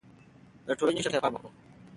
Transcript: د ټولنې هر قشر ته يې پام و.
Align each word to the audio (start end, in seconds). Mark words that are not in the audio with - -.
د 0.65 0.67
ټولنې 0.79 1.01
هر 1.01 1.03
قشر 1.03 1.11
ته 1.13 1.17
يې 1.17 1.21
پام 1.23 1.33
و. 1.47 1.49